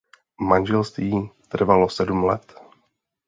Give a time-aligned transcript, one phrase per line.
[0.41, 2.55] Manželství trvalo sedm let.